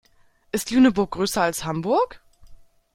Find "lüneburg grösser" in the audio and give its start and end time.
0.71-1.43